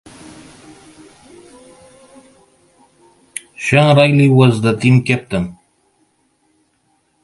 [3.55, 5.59] Sean Riley was the team captain.